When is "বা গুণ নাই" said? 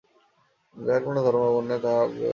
1.43-1.79